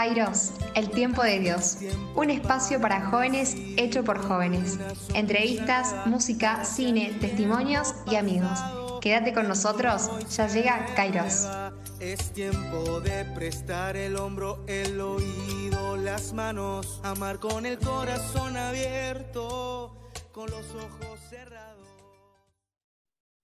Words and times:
Kairos, 0.00 0.52
el 0.74 0.88
tiempo 0.88 1.22
de 1.22 1.40
Dios. 1.40 1.76
Un 2.14 2.30
espacio 2.30 2.80
para 2.80 3.10
jóvenes 3.10 3.54
hecho 3.76 4.02
por 4.02 4.18
jóvenes. 4.18 4.78
Entrevistas, 5.12 5.94
música, 6.06 6.64
cine, 6.64 7.18
testimonios 7.20 7.94
y 8.10 8.16
amigos. 8.16 8.58
Quédate 9.02 9.34
con 9.34 9.46
nosotros, 9.46 10.08
ya 10.34 10.48
llega 10.48 10.86
Kairos. 10.96 11.46
Es 11.98 12.32
tiempo 12.32 13.02
de 13.02 13.26
prestar 13.26 13.94
el 13.98 14.16
hombro, 14.16 14.64
el 14.68 14.98
oído, 15.02 15.98
las 15.98 16.32
manos, 16.32 16.98
amar 17.02 17.38
con 17.38 17.66
el 17.66 17.78
corazón 17.78 18.56
abierto, 18.56 20.08
con 20.32 20.50
los 20.50 20.64
ojos 20.76 21.20
cerrados. 21.28 21.79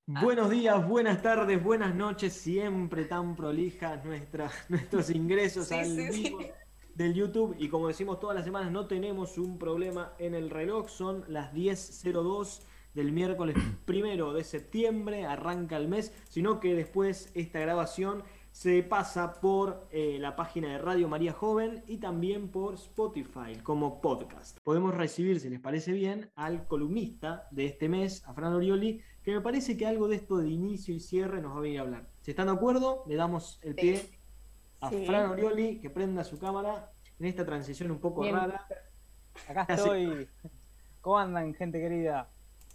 Buenos 0.09 0.51
días, 0.51 0.87
buenas 0.89 1.21
tardes, 1.21 1.61
buenas 1.61 1.93
noches, 1.93 2.33
siempre 2.33 3.07
tan 3.07 3.35
prolijas 3.35 4.05
nuestros 4.69 5.11
ingresos 5.11 5.67
Sí, 5.67 5.75
al 5.75 5.87
sí, 5.87 6.13
sí. 6.13 6.23
vivo 6.23 6.39
del 6.95 7.13
YouTube. 7.13 7.57
Y 7.59 7.69
como 7.69 7.89
decimos 7.89 8.21
todas 8.21 8.37
las 8.37 8.45
semanas, 8.45 8.71
no 8.71 8.87
tenemos 8.87 9.37
un 9.37 9.59
problema 9.59 10.13
en 10.21 10.37
el 10.37 10.51
reloj, 10.51 10.89
son 10.89 11.25
las 11.27 11.53
10.02 11.53 12.61
del 12.95 13.11
miércoles 13.11 13.57
primero 13.85 14.33
de 14.33 14.45
septiembre, 14.45 15.27
arranca 15.27 15.77
el 15.77 15.89
mes, 15.89 16.13
sino 16.29 16.61
que 16.61 16.77
después 16.77 17.33
esta 17.35 17.59
grabación 17.59 18.23
se 18.53 18.85
pasa 18.85 19.33
por 19.41 19.89
eh, 19.91 20.19
la 20.21 20.37
página 20.37 20.69
de 20.71 20.79
Radio 20.79 21.09
María 21.09 21.33
Joven 21.33 21.83
y 21.89 21.99
también 21.99 22.49
por 22.49 22.75
Spotify 22.75 23.57
como 23.63 24.01
podcast. 24.01 24.59
Podemos 24.63 24.95
recibir, 24.95 25.41
si 25.41 25.51
les 25.51 25.61
parece 25.61 25.93
bien, 25.93 26.31
al 26.37 26.67
columnista 26.69 27.49
de 27.51 27.67
este 27.67 27.89
mes, 27.89 28.25
a 28.25 28.33
Fran 28.33 28.55
Orioli, 28.55 29.03
que 29.27 29.33
me 29.33 29.41
parece 29.41 29.77
que 29.77 29.85
algo 29.85 30.07
de 30.07 30.15
esto 30.15 30.37
de 30.39 30.49
inicio 30.49 30.95
y 30.95 31.01
cierre 31.01 31.43
nos 31.43 31.53
va 31.53 31.59
a 31.59 31.61
venir 31.63 31.81
a 31.81 31.83
hablar. 31.83 32.07
Si 32.23 32.31
están 32.31 32.47
de 32.47 32.53
acuerdo, 32.53 33.03
le 33.09 33.17
damos 33.17 33.59
el 33.65 33.75
pie 33.75 34.09
a 34.81 34.89
Sí. 34.89 35.05
Fran 35.05 35.31
Orioli, 35.31 35.81
que 35.81 35.91
prenda 35.91 36.23
su 36.23 36.39
cámara 36.39 36.93
en 37.19 37.27
esta 37.27 37.45
transición 37.45 37.91
un 37.91 37.99
poco 37.99 38.21
Bien. 38.21 38.37
rara. 38.37 38.65
Acá 39.49 39.67
estoy. 39.75 40.29
¿Cómo 41.01 41.19
andan, 41.19 41.53
gente 41.55 41.81
querida? 41.81 42.29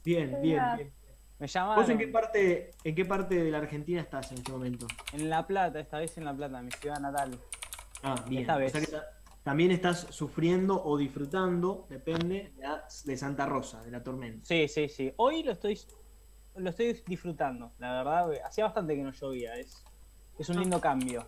Bien, 0.04 0.40
bien, 0.42 0.62
bien. 0.76 0.92
Me 1.40 1.48
llamaron 1.48 1.84
¿Vos 1.84 1.90
en 1.90 1.98
qué 1.98 2.08
parte, 2.10 2.72
en 2.84 2.96
qué 2.96 3.06
parte 3.06 3.36
de 3.42 3.50
la 3.50 3.60
Argentina 3.60 4.02
estás 4.02 4.30
en 4.34 4.40
este 4.40 4.52
momento? 4.52 4.88
en 5.14 5.30
La 5.30 5.48
Plata, 5.48 5.80
esta 5.80 6.00
vez 6.00 6.18
en 6.18 6.26
La 6.26 6.34
Plata, 6.36 6.62
mi 6.62 6.72
ciudad 6.72 7.00
natal. 7.00 7.40
Ah, 8.04 8.26
bien. 8.28 8.42
Esta 8.42 8.58
O 8.58 8.60
vez. 8.60 8.74
sea 8.74 8.82
que 8.82 8.88
ta- 8.88 9.06
también 9.44 9.72
estás 9.72 10.02
sufriendo 10.10 10.84
o 10.84 10.98
disfrutando, 10.98 11.88
depende, 11.90 12.52
de 13.06 13.16
Santa 13.18 13.46
Rosa, 13.46 13.82
de 13.84 13.92
la 13.92 14.04
tormenta. 14.04 14.46
Sí, 14.46 14.68
sí, 14.68 14.90
sí. 14.90 15.14
Hoy 15.16 15.44
lo 15.44 15.54
estoy 15.54 15.80
lo 16.56 16.70
estoy 16.70 16.94
disfrutando, 17.06 17.74
la 17.80 17.94
verdad. 18.04 18.32
Hacía 18.46 18.66
bastante 18.66 18.96
que 18.96 19.04
no 19.04 19.12
llovía. 19.12 19.56
Es, 19.56 19.84
es 20.38 20.50
un 20.50 20.60
lindo 20.60 20.80
cambio. 20.80 21.26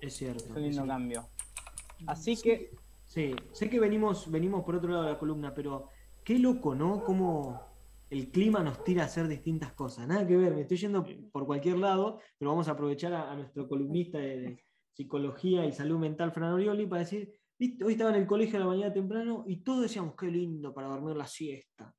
Es 0.00 0.16
cierto. 0.16 0.44
Es 0.44 0.50
un 0.50 0.62
lindo 0.62 0.86
cambio. 0.86 1.28
Así 2.06 2.36
que, 2.36 2.70
Sí, 3.10 3.34
sé 3.50 3.68
que 3.68 3.80
venimos, 3.80 4.30
venimos 4.30 4.62
por 4.62 4.76
otro 4.76 4.88
lado 4.88 5.02
de 5.02 5.10
la 5.10 5.18
columna, 5.18 5.52
pero 5.52 5.88
qué 6.22 6.38
loco, 6.38 6.76
¿no? 6.76 7.02
Cómo 7.02 7.60
el 8.08 8.30
clima 8.30 8.62
nos 8.62 8.84
tira 8.84 9.02
a 9.02 9.06
hacer 9.06 9.26
distintas 9.26 9.72
cosas. 9.72 10.06
Nada 10.06 10.24
que 10.24 10.36
ver, 10.36 10.54
me 10.54 10.60
estoy 10.60 10.76
yendo 10.76 11.04
por 11.32 11.44
cualquier 11.44 11.78
lado, 11.78 12.20
pero 12.38 12.52
vamos 12.52 12.68
a 12.68 12.70
aprovechar 12.70 13.12
a, 13.12 13.32
a 13.32 13.34
nuestro 13.34 13.68
columnista 13.68 14.18
de, 14.18 14.40
de 14.40 14.64
psicología 14.92 15.66
y 15.66 15.72
salud 15.72 15.98
mental, 15.98 16.30
Fran 16.30 16.52
Orioli, 16.52 16.86
para 16.86 17.00
decir, 17.00 17.32
"Viste, 17.58 17.84
hoy 17.84 17.94
estaba 17.94 18.10
en 18.10 18.20
el 18.22 18.28
colegio 18.28 18.58
a 18.58 18.60
la 18.60 18.68
mañana 18.68 18.92
temprano 18.92 19.42
y 19.48 19.56
todos 19.64 19.82
decíamos, 19.82 20.14
qué 20.14 20.26
lindo 20.26 20.72
para 20.72 20.86
dormir 20.86 21.16
la 21.16 21.26
siesta. 21.26 21.92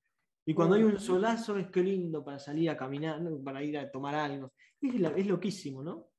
Y 0.51 0.53
cuando 0.53 0.75
hay 0.75 0.83
un 0.83 0.99
solazo 0.99 1.55
es 1.57 1.67
qué 1.71 1.81
lindo 1.81 2.25
para 2.25 2.37
salir 2.37 2.69
a 2.69 2.75
caminar, 2.75 3.21
¿no? 3.21 3.41
para 3.41 3.63
ir 3.63 3.77
a 3.77 3.89
tomar 3.89 4.15
algo. 4.15 4.51
Es, 4.81 4.99
la- 4.99 5.15
es 5.15 5.25
loquísimo, 5.25 5.81
¿no? 5.81 6.09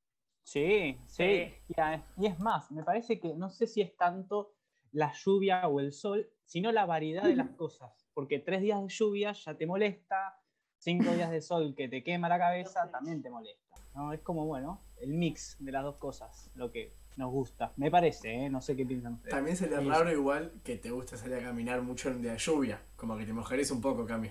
sí, 0.42 0.97
sí. 1.06 1.52
Y, 1.69 1.78
a- 1.78 2.02
y 2.16 2.27
es 2.27 2.38
más, 2.41 2.72
me 2.72 2.83
parece 2.83 3.20
que 3.20 3.34
no 3.34 3.50
sé 3.50 3.66
si 3.66 3.83
es 3.83 3.94
tanto 3.94 4.55
la 4.92 5.12
lluvia 5.12 5.69
o 5.69 5.80
el 5.80 5.92
sol, 5.92 6.30
sino 6.47 6.72
la 6.72 6.86
variedad 6.86 7.25
de 7.25 7.36
las 7.36 7.50
cosas. 7.58 8.08
Porque 8.14 8.38
tres 8.38 8.62
días 8.62 8.80
de 8.80 8.88
lluvia 8.88 9.33
ya 9.33 9.55
te 9.55 9.66
molesta, 9.66 10.41
cinco 10.78 11.12
días 11.12 11.31
de 11.31 11.43
sol 11.43 11.75
que 11.76 11.88
te 11.88 12.03
quema 12.03 12.31
la 12.31 12.38
cabeza 12.38 12.91
también 12.91 13.22
te 13.22 13.28
molesta. 13.28 13.62
¿No? 13.94 14.12
Es 14.12 14.20
como, 14.20 14.47
bueno, 14.47 14.80
el 15.00 15.12
mix 15.14 15.56
de 15.58 15.72
las 15.72 15.82
dos 15.84 15.97
cosas, 15.97 16.50
lo 16.54 16.70
que 16.70 16.92
nos 17.16 17.30
gusta. 17.30 17.72
Me 17.76 17.91
parece, 17.91 18.32
¿eh? 18.47 18.48
no 18.48 18.62
sé 18.62 18.75
qué 18.75 18.86
piensan 18.86 19.14
ustedes. 19.14 19.34
También 19.34 19.56
sería 19.56 19.80
Sí. 19.80 19.88
raro 19.88 20.10
igual 20.10 20.53
que 20.64 20.76
te 20.78 20.91
guste 20.91 21.16
salir 21.19 21.36
a 21.36 21.42
caminar 21.42 21.82
mucho 21.82 22.08
en 22.08 22.16
un 22.16 22.22
día 22.22 22.32
de 22.32 22.38
lluvia. 22.38 22.81
Como 22.97 23.19
que 23.19 23.26
te 23.26 23.32
mojares 23.34 23.70
un 23.70 23.82
poco, 23.82 24.06
Cami. 24.06 24.31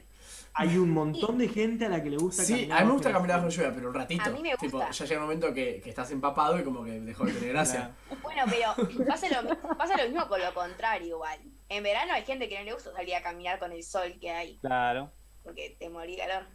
Hay 0.55 0.77
un 0.77 0.89
montón 0.93 1.37
de 1.37 1.47
gente 1.47 1.85
a 1.85 1.89
la 1.89 2.01
que 2.01 2.09
le 2.09 2.17
gusta 2.17 2.43
Sí, 2.43 2.53
caminar 2.53 2.77
a 2.77 2.81
mí 2.81 2.87
me 2.87 2.93
gusta 2.93 3.09
la 3.09 3.15
caminar 3.17 3.37
bajo 3.37 3.49
lluvia. 3.49 3.67
lluvia, 3.67 3.75
pero 3.75 3.89
un 3.89 3.93
ratito. 3.95 4.23
A 4.23 4.29
mí 4.31 4.41
me 4.41 4.55
Tipo, 4.57 4.77
gusta. 4.79 4.91
ya 4.91 5.05
llega 5.05 5.19
un 5.21 5.25
momento 5.27 5.53
que, 5.53 5.79
que 5.81 5.89
estás 5.91 6.09
empapado 6.09 6.59
y 6.59 6.63
como 6.63 6.83
que 6.83 6.99
dejó 7.01 7.25
de 7.25 7.33
tener 7.33 7.49
gracia. 7.49 7.91
Bueno, 8.23 8.43
pero 8.49 9.05
pasa 9.05 9.27
lo, 9.43 9.77
pasa 9.77 9.97
lo 9.97 10.09
mismo 10.09 10.27
con 10.27 10.41
lo 10.41 10.51
contrario 10.55 11.07
igual. 11.17 11.39
En 11.69 11.83
verano 11.83 12.13
hay 12.13 12.23
gente 12.23 12.49
que 12.49 12.57
no 12.57 12.65
le 12.65 12.73
gusta 12.73 12.91
salir 12.93 13.13
a 13.13 13.21
caminar 13.21 13.59
con 13.59 13.71
el 13.71 13.83
sol 13.83 14.17
que 14.19 14.31
hay, 14.31 14.57
Claro. 14.57 15.11
porque 15.43 15.75
te 15.79 15.87
morí 15.89 16.17
calor. 16.17 16.45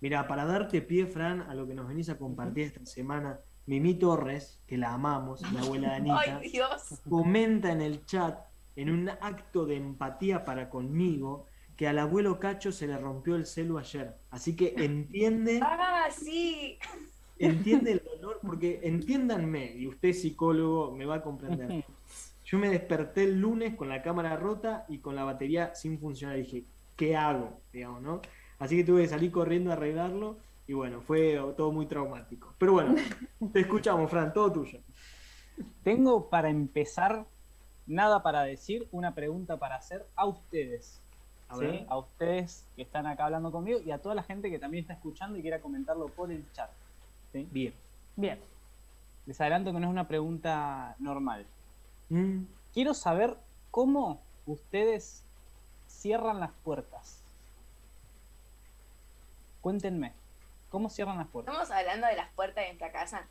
Mira, 0.00 0.26
para 0.26 0.44
darte 0.46 0.80
pie, 0.82 1.06
Fran, 1.06 1.42
a 1.42 1.54
lo 1.54 1.66
que 1.66 1.74
nos 1.74 1.86
venís 1.88 2.08
a 2.08 2.18
compartir 2.18 2.64
esta 2.66 2.84
semana, 2.86 3.38
Mimi 3.66 3.94
Torres, 3.94 4.60
que 4.66 4.78
la 4.78 4.94
amamos, 4.94 5.42
la 5.52 5.60
abuela 5.60 5.90
de 5.90 5.96
Anita, 5.96 6.38
Ay, 6.40 6.50
Dios. 6.50 7.00
comenta 7.08 7.70
en 7.72 7.82
el 7.82 8.04
chat, 8.06 8.38
en 8.76 8.90
un 8.90 9.08
acto 9.08 9.66
de 9.66 9.76
empatía 9.76 10.44
para 10.44 10.70
conmigo, 10.70 11.46
que 11.76 11.86
al 11.88 11.98
abuelo 11.98 12.38
Cacho 12.38 12.72
se 12.72 12.86
le 12.86 12.96
rompió 12.98 13.36
el 13.36 13.46
celu 13.46 13.78
ayer. 13.78 14.14
Así 14.30 14.56
que 14.56 14.74
entiende, 14.76 15.60
Ah, 15.62 16.08
sí. 16.10 16.78
entiende 17.38 17.92
el 17.92 18.02
dolor, 18.04 18.40
porque 18.42 18.80
entiéndanme, 18.82 19.72
y 19.76 19.86
usted 19.86 20.12
psicólogo 20.12 20.92
me 20.94 21.04
va 21.06 21.16
a 21.16 21.22
comprender. 21.22 21.84
Yo 22.44 22.58
me 22.58 22.68
desperté 22.68 23.24
el 23.24 23.40
lunes 23.40 23.76
con 23.76 23.88
la 23.88 24.02
cámara 24.02 24.36
rota 24.36 24.84
y 24.88 24.98
con 24.98 25.14
la 25.14 25.24
batería 25.24 25.74
sin 25.74 25.98
funcionar. 26.00 26.36
Dije, 26.36 26.64
¿qué 26.96 27.16
hago? 27.16 27.60
Digamos, 27.72 28.02
¿no? 28.02 28.20
Así 28.60 28.76
que 28.76 28.84
tuve 28.84 29.02
que 29.02 29.08
salir 29.08 29.32
corriendo 29.32 29.70
a 29.70 29.72
arreglarlo 29.72 30.36
y 30.68 30.72
bueno, 30.72 31.00
fue 31.00 31.36
todo 31.56 31.72
muy 31.72 31.86
traumático. 31.86 32.54
Pero 32.58 32.74
bueno, 32.74 32.94
te 33.52 33.60
escuchamos, 33.60 34.08
Fran, 34.08 34.32
todo 34.32 34.52
tuyo. 34.52 34.78
Tengo 35.82 36.30
para 36.30 36.48
empezar 36.48 37.26
nada 37.86 38.22
para 38.22 38.44
decir, 38.44 38.86
una 38.92 39.14
pregunta 39.14 39.56
para 39.56 39.74
hacer 39.74 40.06
a 40.14 40.26
ustedes. 40.26 41.02
A 41.48 41.56
¿sí? 41.56 41.62
ver. 41.62 41.86
A 41.88 41.98
ustedes 41.98 42.64
que 42.76 42.82
están 42.82 43.08
acá 43.08 43.24
hablando 43.24 43.50
conmigo 43.50 43.80
y 43.84 43.90
a 43.90 43.98
toda 43.98 44.14
la 44.14 44.22
gente 44.22 44.48
que 44.48 44.60
también 44.60 44.82
está 44.82 44.94
escuchando 44.94 45.36
y 45.36 45.42
quiera 45.42 45.60
comentarlo 45.60 46.06
por 46.06 46.30
el 46.30 46.44
chat. 46.52 46.70
¿sí? 47.32 47.48
Bien. 47.50 47.74
Bien. 48.14 48.38
Les 49.26 49.40
adelanto 49.40 49.72
que 49.72 49.80
no 49.80 49.86
es 49.86 49.90
una 49.90 50.06
pregunta 50.06 50.94
normal. 51.00 51.46
Mm, 52.10 52.44
Quiero 52.72 52.94
saber 52.94 53.36
cómo 53.72 54.20
ustedes 54.46 55.24
cierran 55.88 56.38
las 56.38 56.52
puertas. 56.62 57.19
Cuéntenme, 59.60 60.14
¿cómo 60.70 60.88
cierran 60.88 61.18
las 61.18 61.28
puertas? 61.28 61.54
Estamos 61.54 61.70
hablando 61.70 62.06
de 62.06 62.16
las 62.16 62.30
puertas 62.32 62.64
de 62.64 62.68
nuestra 62.68 62.92
casa. 62.92 63.26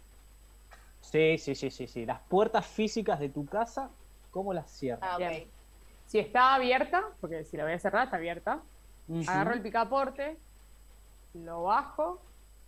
Sí, 1.02 1.38
sí, 1.38 1.56
sí, 1.56 1.72
sí, 1.72 1.88
sí. 1.88 2.06
Las 2.06 2.20
puertas 2.22 2.66
físicas 2.68 3.20
de 3.20 3.30
tu 3.30 3.46
casa, 3.46 3.90
¿cómo 4.32 4.54
las 4.54 4.70
cierran? 4.70 5.10
Ah, 5.10 5.16
ok. 5.16 5.20
Bien. 5.20 5.48
Si 6.06 6.20
está 6.20 6.56
abierta, 6.56 7.04
porque 7.22 7.44
si 7.46 7.58
la 7.58 7.64
voy 7.64 7.74
a 7.74 7.80
cerrar, 7.80 8.06
está 8.06 8.18
abierta, 8.18 8.62
agarro 9.28 9.54
el 9.54 9.62
picaporte, 9.62 10.38
lo 11.34 11.64
bajo 11.64 12.22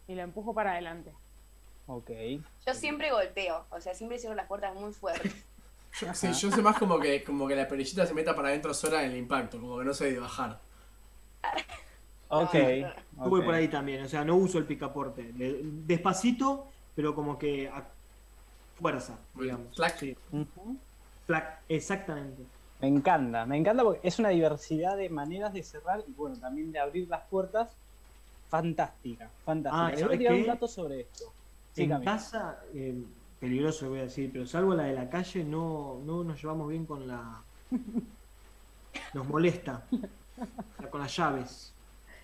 y 0.08 0.16
lo 0.16 0.22
empujo 0.22 0.54
para 0.54 0.74
adelante. 0.74 1.14
Ok. 1.88 2.12
Yo 2.66 2.74
siempre 2.74 3.12
golpeo, 3.12 3.66
o 3.70 3.82
sea, 3.82 3.94
siempre 3.94 4.20
cierro 4.20 4.36
las 4.36 4.48
puertas 4.48 4.74
muy 4.76 4.94
fuerte. 4.94 5.32
Yo, 6.00 6.14
sí, 6.14 6.32
yo 6.34 6.52
sé 6.52 6.62
más 6.62 6.78
como 6.78 7.00
que, 7.00 7.24
como 7.24 7.48
que 7.48 7.56
la 7.56 7.68
perillita 7.68 8.06
se 8.06 8.14
meta 8.14 8.36
para 8.36 8.50
adentro 8.50 8.74
sola 8.74 9.04
en 9.04 9.12
el 9.12 9.18
impacto, 9.18 9.60
como 9.60 9.78
que 9.80 9.86
no 9.86 9.94
sé 9.94 10.12
de 10.12 10.20
bajar. 10.20 10.60
Ok. 12.32 12.54
Yo 12.54 13.30
voy 13.30 13.42
por 13.44 13.54
ahí 13.54 13.68
también, 13.68 14.04
o 14.04 14.08
sea, 14.08 14.24
no 14.24 14.36
uso 14.36 14.58
el 14.58 14.66
picaporte. 14.66 15.32
Despacito, 15.34 16.68
pero 16.96 17.14
como 17.14 17.38
que 17.38 17.68
a 17.68 17.86
fuerza, 18.80 19.18
digamos. 19.36 19.68
Sí. 20.00 20.16
Flac, 21.26 21.62
exactamente. 21.68 22.44
Me 22.80 22.88
encanta, 22.88 23.46
me 23.46 23.58
encanta 23.58 23.84
porque 23.84 24.08
es 24.08 24.18
una 24.18 24.30
diversidad 24.30 24.98
de 24.98 25.10
maneras 25.10 25.54
de 25.54 25.62
cerrar 25.62 26.04
y 26.08 26.12
bueno, 26.14 26.36
también 26.38 26.72
de 26.72 26.80
abrir 26.80 27.08
las 27.08 27.22
puertas. 27.28 27.70
Fantástica, 28.50 29.30
fantástica. 29.46 29.86
Ah, 29.86 29.92
Les 29.92 30.00
voy 30.00 30.04
a 30.04 30.06
¿sabes 30.06 30.20
tirar 30.20 30.34
un 30.34 30.48
dato 30.48 30.68
sobre 30.68 31.02
esto. 31.02 31.32
Sí, 31.74 31.84
en 31.84 32.04
casa, 32.04 32.60
eh, 32.74 33.02
peligroso 33.40 33.90
voy 33.90 34.00
a 34.00 34.04
decir, 34.04 34.30
pero 34.34 34.46
salvo 34.46 34.74
la 34.74 34.84
de 34.84 34.94
la 34.94 35.10
calle, 35.10 35.44
no, 35.44 36.02
no 36.06 36.24
nos 36.24 36.42
llevamos 36.42 36.70
bien 36.70 36.86
con 36.86 37.08
la. 37.08 37.42
Nos 39.14 39.28
molesta. 39.28 39.86
Con 40.90 41.00
las 41.00 41.16
llaves. 41.16 41.74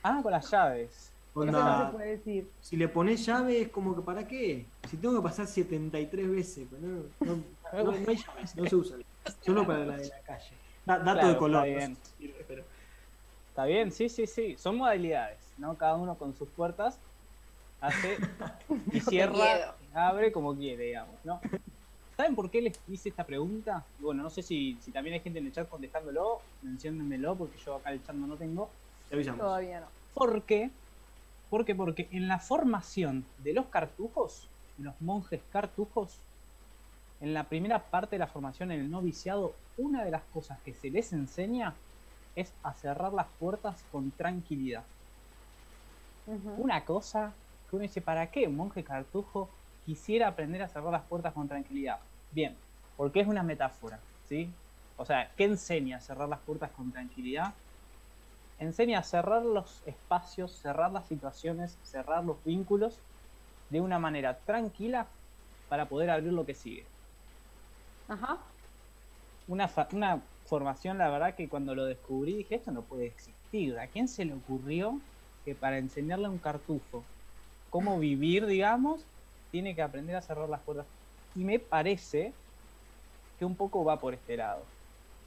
Ah, 0.04 0.20
con 0.24 0.32
las 0.32 0.50
llaves. 0.52 1.12
Eso 1.32 1.46
no 1.46 1.58
Onda, 1.60 1.86
se 1.92 1.94
puede 1.98 2.10
decir. 2.18 2.50
si 2.62 2.78
le 2.78 2.88
pones 2.88 3.24
llave 3.26 3.62
es 3.62 3.70
como 3.70 3.96
que 3.96 4.02
¿para 4.02 4.28
qué? 4.28 4.66
Si 4.90 4.98
tengo 4.98 5.16
que 5.18 5.22
pasar 5.22 5.46
73 5.46 6.30
veces, 6.32 6.68
pues 6.70 6.82
no, 6.82 7.04
no, 7.20 7.36
no- 7.36 7.84
no 7.84 7.92
hay 7.92 8.16
llaves, 8.18 8.56
no 8.56 8.66
se 8.66 8.76
usan. 8.76 9.04
Solo 9.46 9.66
para 9.68 9.86
la 9.86 9.98
de 9.98 10.08
la 10.08 10.20
calle. 10.22 10.52
Da- 10.86 10.98
dato 11.00 11.12
Claro, 11.14 11.28
de 11.30 11.38
color. 11.38 11.68
está 11.68 11.78
bien. 11.80 11.98
sirve, 12.18 12.46
pero- 12.48 12.64
Está 13.50 13.66
bien, 13.66 13.92
sí, 13.92 14.08
sí, 14.10 14.26
sí. 14.28 14.56
Son 14.58 14.78
modalidades, 14.78 15.40
¿no? 15.58 15.76
Cada 15.78 15.96
uno 15.96 16.16
con 16.16 16.36
sus 16.36 16.48
puertas 16.50 16.98
hace 17.82 18.18
y 18.92 19.00
cierra, 19.00 19.76
abre 19.94 20.32
como 20.32 20.56
quiere, 20.56 20.86
digamos, 20.86 21.16
¿no? 21.24 21.40
¿Saben 22.16 22.34
por 22.36 22.50
qué 22.50 22.62
les 22.64 22.80
hice 22.88 23.10
esta 23.10 23.24
pregunta? 23.26 23.84
Bueno, 24.00 24.24
no 24.24 24.30
sé 24.32 24.42
si, 24.42 24.76
si 24.82 24.92
también 24.92 25.14
hay 25.16 25.20
gente 25.20 25.38
en 25.38 25.46
el 25.48 25.52
chat 25.52 25.70
contestándolo, 25.70 26.42
menciónenmelo 26.64 27.36
porque 27.36 27.58
yo 27.64 27.76
acá 27.76 27.92
el 27.92 28.04
chat 28.04 28.16
no 28.16 28.26
lo 28.26 28.36
tengo. 28.38 28.70
Te 29.10 29.16
avisamos. 29.16 29.40
Todavía 29.40 29.80
no. 29.82 29.88
¿Por 30.14 30.44
qué? 30.44 30.70
¿Por 31.50 31.66
qué? 31.66 31.76
Porque 31.76 32.08
en 32.12 32.28
la 32.28 32.40
formación 32.40 33.26
de 33.38 33.54
los 33.54 33.68
cartujos, 33.68 34.50
los 34.78 35.00
monjes 35.02 35.42
cartujos, 35.52 36.20
en 37.20 37.34
la 37.34 37.46
primera 37.46 37.90
parte 37.90 38.16
de 38.16 38.20
la 38.20 38.28
formación 38.28 38.72
en 38.72 38.82
el 38.82 38.92
noviciado, 38.92 39.56
una 39.78 40.04
de 40.04 40.12
las 40.12 40.24
cosas 40.34 40.60
que 40.62 40.74
se 40.74 40.90
les 40.90 41.14
enseña 41.14 41.74
es 42.36 42.54
a 42.64 42.74
cerrar 42.74 43.14
las 43.14 43.28
puertas 43.40 43.84
con 43.92 44.12
tranquilidad. 44.12 44.84
Una 46.58 46.84
cosa 46.84 47.34
que 47.70 47.76
uno 47.76 47.84
dice, 47.84 48.02
¿para 48.02 48.30
qué 48.30 48.48
un 48.48 48.58
monje 48.58 48.84
cartujo 48.84 49.50
quisiera 49.86 50.28
aprender 50.28 50.62
a 50.62 50.68
cerrar 50.68 50.92
las 50.92 51.04
puertas 51.04 51.34
con 51.34 51.48
tranquilidad? 51.48 52.00
Bien, 52.32 52.56
porque 52.98 53.22
es 53.22 53.28
una 53.28 53.44
metáfora, 53.44 54.00
¿sí? 54.28 54.50
O 54.98 55.06
sea, 55.06 55.32
¿qué 55.38 55.46
enseña 55.46 55.98
a 55.98 56.02
cerrar 56.02 56.28
las 56.28 56.40
puertas 56.40 56.70
con 56.72 56.92
tranquilidad? 56.92 57.54
Enseña 58.58 59.00
a 59.00 59.04
cerrar 59.04 59.44
los 59.46 59.84
espacios, 59.86 60.60
cerrar 60.62 60.92
las 60.92 61.08
situaciones, 61.08 61.80
cerrar 61.84 62.24
los 62.26 62.44
vínculos 62.44 63.04
de 63.70 63.82
una 63.82 64.00
manera 64.00 64.44
tranquila 64.46 65.16
para 65.68 65.90
poder 65.90 66.10
abrir 66.12 66.34
lo 66.34 66.46
que 66.46 66.56
sigue. 66.56 66.94
Ajá. 68.08 68.58
Una, 69.46 69.68
fa- 69.68 69.88
una 69.94 70.30
formación, 70.46 70.98
la 70.98 71.10
verdad, 71.10 71.36
que 71.36 71.48
cuando 71.50 71.74
lo 71.76 71.86
descubrí 71.86 72.36
dije, 72.38 72.56
esto 72.56 72.72
no 72.72 72.88
puede 72.88 73.08
existir. 73.08 73.78
¿A 73.80 73.90
quién 73.90 74.08
se 74.08 74.26
le 74.26 74.34
ocurrió 74.34 75.06
que 75.44 75.56
para 75.56 75.78
enseñarle 75.78 76.28
a 76.28 76.30
un 76.32 76.40
cartufo 76.40 77.12
cómo 77.70 78.00
vivir, 78.00 78.46
digamos, 78.48 79.12
tiene 79.50 79.76
que 79.76 79.82
aprender 79.82 80.16
a 80.18 80.22
cerrar 80.22 80.50
las 80.50 80.64
puertas? 80.64 80.90
Y 81.34 81.46
me 81.46 81.60
parece 81.60 82.42
que 83.38 83.46
un 83.46 83.58
poco 83.58 83.86
va 83.86 84.00
por 84.00 84.14
este 84.14 84.38
lado. 84.38 84.74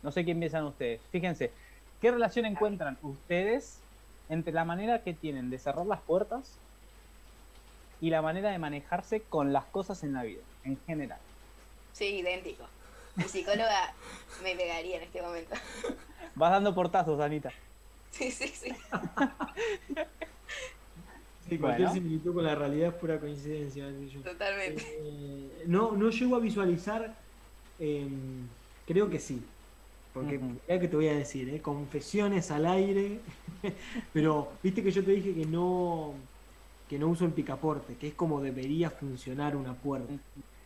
No 0.03 0.13
sé 0.13 0.25
qué 0.25 0.35
piensan 0.37 0.65
ustedes. 0.67 1.09
Fíjense, 1.11 1.57
¿qué 2.01 2.11
relación 2.11 2.47
encuentran 2.47 2.99
ustedes 3.03 3.83
entre 4.29 4.53
la 4.53 4.65
manera 4.65 5.03
que 5.03 5.13
tienen 5.15 5.51
de 5.51 5.59
cerrar 5.59 5.87
las 5.87 6.03
puertas 6.03 6.59
y 8.01 8.11
la 8.11 8.23
manera 8.23 8.51
de 8.51 8.59
manejarse 8.59 9.23
con 9.29 9.53
las 9.53 9.67
cosas 9.67 10.03
en 10.03 10.13
la 10.15 10.23
vida, 10.23 10.43
en 10.65 10.79
general? 10.85 11.21
Sí, 11.93 12.19
idéntico. 12.19 12.65
Mi 13.17 13.25
psicóloga 13.25 13.95
me 14.43 14.55
pegaría 14.57 14.97
en 14.97 15.03
este 15.03 15.21
momento. 15.21 15.55
Vas 16.35 16.51
dando 16.53 16.75
portazos, 16.75 17.21
Anita. 17.21 17.51
Sí, 18.11 18.31
sí, 18.31 18.49
sí. 18.49 18.73
Sí, 21.49 21.59
cualquier 21.59 21.89
Bueno. 21.89 21.93
similitud 22.03 22.35
con 22.35 22.45
la 22.45 22.55
realidad 22.55 22.89
es 22.91 22.95
pura 22.95 23.19
coincidencia. 23.19 23.91
yo. 23.91 24.23
Totalmente. 24.23 24.83
Eh, 25.01 25.65
no, 25.67 25.93
no 25.93 26.11
llego 26.11 26.37
a 26.37 26.39
visualizar, 26.39 27.17
eh, 27.79 28.09
creo 28.87 29.11
que 29.11 29.19
sí. 29.19 29.43
Porque, 30.13 30.39
Ujú. 30.41 30.61
ya 30.69 30.81
que 30.81 30.89
te 30.89 30.97
voy 30.97 31.09
a 31.09 31.15
decir, 31.17 31.49
eh, 31.51 31.63
confesiones 31.63 32.51
al 32.51 32.67
aire, 32.67 33.25
pero 34.13 34.59
viste 34.63 34.83
que 34.83 34.91
yo 34.91 35.05
te 35.05 35.13
dije 35.13 35.35
que 35.35 35.47
no, 35.47 36.29
que 36.87 36.99
no 36.99 37.09
uso 37.09 37.25
el 37.27 37.35
picaporte, 37.35 37.99
que 37.99 38.09
es 38.09 38.15
como 38.17 38.41
debería 38.43 38.91
funcionar 38.91 39.57
una 39.57 39.81
puerta. 39.81 40.23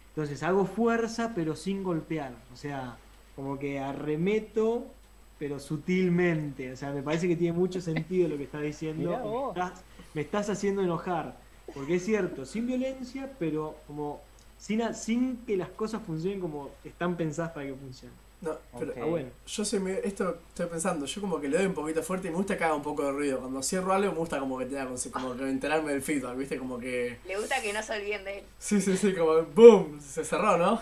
Entonces 0.08 0.42
hago 0.42 0.64
fuerza 0.66 1.34
pero 1.34 1.56
sin 1.56 1.82
golpear, 1.82 2.46
o 2.50 2.56
sea, 2.56 3.02
como 3.34 3.58
que 3.58 3.78
arremeto 3.80 5.00
pero 5.36 5.58
sutilmente, 5.58 6.72
o 6.72 6.76
sea, 6.76 6.92
me 6.92 7.02
parece 7.02 7.26
que 7.28 7.36
tiene 7.36 7.56
mucho 7.58 7.80
sentido 7.80 8.28
lo 8.28 8.38
que 8.38 8.44
estás 8.44 8.62
diciendo. 8.62 9.20
Me 9.24 9.32
estás, 9.32 9.84
me 10.12 10.22
estás 10.22 10.48
haciendo 10.48 10.80
enojar, 10.82 11.40
porque 11.72 11.96
es 11.96 12.04
cierto, 12.04 12.44
sin 12.46 12.66
violencia, 12.66 13.36
pero 13.38 13.82
como 13.86 14.30
sin, 14.56 14.94
sin 14.94 15.44
que 15.44 15.56
las 15.56 15.70
cosas 15.72 16.02
funcionen 16.04 16.40
como 16.40 16.80
están 16.84 17.16
pensadas 17.16 17.52
para 17.52 17.66
que 17.66 17.74
funcionen. 17.76 18.23
No, 18.44 18.58
pero. 18.78 18.92
Ah, 19.00 19.04
bueno. 19.06 19.28
yo 19.46 19.64
soy 19.64 19.80
medio- 19.80 20.02
esto 20.04 20.38
estoy 20.48 20.66
pensando, 20.66 21.06
yo 21.06 21.20
como 21.20 21.40
que 21.40 21.48
le 21.48 21.56
doy 21.56 21.66
un 21.66 21.74
poquito 21.74 22.02
fuerte 22.02 22.28
y 22.28 22.30
me 22.30 22.36
gusta 22.36 22.56
que 22.58 22.64
haga 22.64 22.74
un 22.74 22.82
poco 22.82 23.04
de 23.04 23.12
ruido. 23.12 23.40
Cuando 23.40 23.62
cierro 23.62 23.92
algo 23.92 24.12
me 24.12 24.18
gusta 24.18 24.38
como 24.38 24.58
que 24.58 24.66
tenga 24.66 24.84
como, 24.86 24.96
como 25.12 25.36
que 25.36 25.48
enterarme 25.48 25.92
del 25.92 26.02
feedback, 26.02 26.36
viste, 26.36 26.58
como 26.58 26.78
que. 26.78 27.18
Le 27.26 27.36
gusta 27.36 27.60
que 27.62 27.72
no 27.72 27.82
se 27.82 27.92
olviden 27.96 28.24
de 28.24 28.38
él. 28.40 28.44
Sí, 28.58 28.80
sí, 28.80 28.96
sí, 28.96 29.14
como 29.14 29.42
boom, 29.54 30.00
se 30.00 30.24
cerró, 30.24 30.56
¿no? 30.58 30.80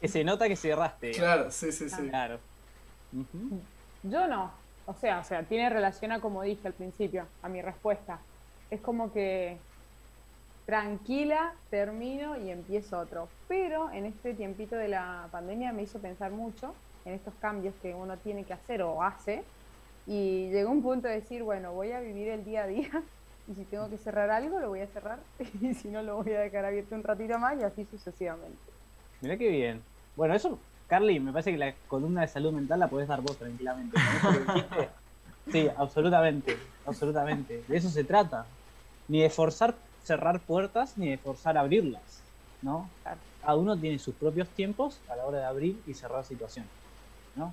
Que 0.00 0.08
se 0.08 0.24
nota 0.24 0.48
que 0.48 0.56
cerraste. 0.56 1.12
Claro, 1.12 1.50
sí, 1.50 1.70
sí, 1.70 1.88
sí. 1.88 2.08
Claro. 2.08 2.40
Yo 4.02 4.26
no. 4.26 4.50
O 4.86 4.94
sea, 4.94 5.20
o 5.20 5.24
sea, 5.24 5.44
tiene 5.44 5.70
relación 5.70 6.10
a 6.12 6.20
como 6.20 6.42
dije 6.42 6.66
al 6.66 6.74
principio, 6.74 7.26
a 7.42 7.48
mi 7.48 7.62
respuesta. 7.62 8.18
Es 8.70 8.80
como 8.80 9.12
que 9.12 9.58
tranquila, 10.66 11.54
termino 11.70 12.36
y 12.36 12.50
empiezo 12.50 12.98
otro. 12.98 13.28
Pero 13.48 13.90
en 13.90 14.06
este 14.06 14.34
tiempito 14.34 14.76
de 14.76 14.88
la 14.88 15.28
pandemia 15.30 15.72
me 15.72 15.82
hizo 15.82 16.00
pensar 16.00 16.32
mucho 16.32 16.74
en 17.04 17.14
estos 17.14 17.34
cambios 17.34 17.74
que 17.82 17.94
uno 17.94 18.18
tiene 18.18 18.44
que 18.44 18.52
hacer 18.52 18.82
o 18.82 19.02
hace. 19.02 19.44
Y 20.06 20.50
llegó 20.50 20.70
un 20.70 20.82
punto 20.82 21.08
de 21.08 21.14
decir, 21.14 21.42
bueno, 21.42 21.72
voy 21.72 21.92
a 21.92 22.00
vivir 22.00 22.28
el 22.28 22.44
día 22.44 22.64
a 22.64 22.66
día 22.66 22.90
y 23.46 23.54
si 23.54 23.64
tengo 23.64 23.88
que 23.88 23.98
cerrar 23.98 24.30
algo, 24.30 24.58
lo 24.60 24.68
voy 24.68 24.80
a 24.80 24.86
cerrar 24.88 25.20
y 25.60 25.74
si 25.74 25.88
no, 25.88 26.02
lo 26.02 26.22
voy 26.22 26.32
a 26.32 26.40
dejar 26.40 26.64
abierto 26.64 26.94
un 26.94 27.02
ratito 27.02 27.38
más 27.38 27.60
y 27.60 27.64
así 27.64 27.84
sucesivamente. 27.86 28.58
Mirá 29.20 29.36
qué 29.36 29.48
bien. 29.48 29.82
Bueno, 30.16 30.34
eso, 30.34 30.58
Carly, 30.88 31.20
me 31.20 31.32
parece 31.32 31.52
que 31.52 31.58
la 31.58 31.74
columna 31.86 32.22
de 32.22 32.28
salud 32.28 32.52
mental 32.52 32.80
la 32.80 32.88
podés 32.88 33.08
dar 33.08 33.20
vos 33.20 33.38
tranquilamente. 33.38 33.96
Sí, 35.50 35.68
absolutamente, 35.76 36.56
absolutamente. 36.86 37.64
De 37.66 37.76
eso 37.76 37.88
se 37.88 38.04
trata. 38.04 38.46
Ni 39.08 39.22
de 39.22 39.28
forzar 39.28 39.74
cerrar 40.02 40.40
puertas, 40.40 40.98
ni 40.98 41.10
de 41.10 41.18
forzar 41.18 41.56
abrirlas, 41.56 42.22
¿no? 42.60 42.88
Cada 43.40 43.56
uno 43.56 43.78
tiene 43.78 43.98
sus 43.98 44.14
propios 44.14 44.48
tiempos 44.50 45.00
a 45.08 45.16
la 45.16 45.26
hora 45.26 45.38
de 45.38 45.44
abrir 45.44 45.82
y 45.86 45.94
cerrar 45.94 46.24
situaciones, 46.24 46.70
¿no? 47.34 47.52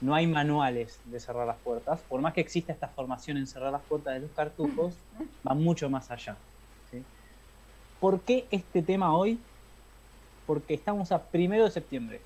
No 0.00 0.14
hay 0.14 0.26
manuales 0.26 1.00
de 1.04 1.20
cerrar 1.20 1.46
las 1.46 1.56
puertas, 1.58 2.00
por 2.02 2.20
más 2.20 2.34
que 2.34 2.40
exista 2.40 2.72
esta 2.72 2.88
formación 2.88 3.36
en 3.36 3.46
cerrar 3.46 3.72
las 3.72 3.82
puertas 3.82 4.14
de 4.14 4.20
los 4.20 4.30
cartujos, 4.32 4.94
va 5.48 5.54
mucho 5.54 5.88
más 5.88 6.10
allá. 6.10 6.36
¿sí? 6.90 7.02
¿Por 8.00 8.20
qué 8.20 8.46
este 8.50 8.82
tema 8.82 9.16
hoy? 9.16 9.38
Porque 10.46 10.74
estamos 10.74 11.10
a 11.12 11.22
primero 11.22 11.64
de 11.64 11.70
septiembre. 11.70 12.20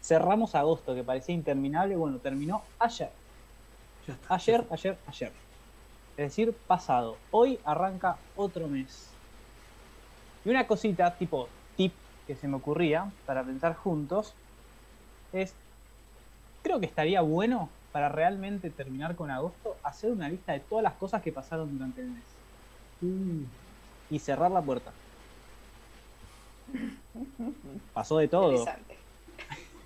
Cerramos 0.00 0.54
agosto, 0.54 0.94
que 0.94 1.02
parecía 1.02 1.34
interminable, 1.34 1.96
bueno, 1.96 2.18
terminó 2.18 2.62
ayer. 2.78 3.10
Ya 4.06 4.14
está. 4.14 4.34
Ayer, 4.34 4.64
ayer, 4.70 4.98
ayer. 5.08 5.45
Es 6.16 6.26
decir, 6.30 6.56
pasado. 6.66 7.16
Hoy 7.30 7.60
arranca 7.64 8.24
otro 8.34 8.68
mes. 8.68 9.20
Y 10.44 10.50
una 10.50 10.66
cosita, 10.66 11.16
tipo 11.18 11.48
tip 11.76 11.92
que 12.26 12.36
se 12.36 12.48
me 12.48 12.56
ocurría 12.56 13.12
para 13.26 13.44
pensar 13.44 13.74
juntos, 13.74 14.34
es, 15.32 15.62
creo 16.62 16.80
que 16.80 16.86
estaría 16.86 17.20
bueno 17.20 17.78
para 17.92 18.08
realmente 18.08 18.70
terminar 18.70 19.16
con 19.16 19.30
agosto, 19.30 19.80
hacer 19.82 20.12
una 20.12 20.28
lista 20.28 20.52
de 20.52 20.60
todas 20.60 20.82
las 20.82 20.94
cosas 20.96 21.22
que 21.22 21.32
pasaron 21.32 21.72
durante 21.72 22.00
el 22.02 22.10
mes. 22.10 22.42
Mm, 23.00 23.44
Y 24.08 24.18
cerrar 24.20 24.50
la 24.50 24.62
puerta. 24.64 24.92
Pasó 27.92 28.18
de 28.18 28.28
todo. 28.28 28.64